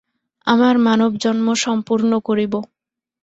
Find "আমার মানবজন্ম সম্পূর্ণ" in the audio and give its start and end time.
0.47-2.11